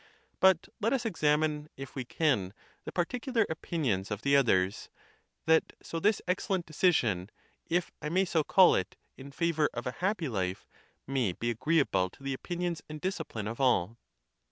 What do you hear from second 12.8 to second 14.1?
and discipline of all.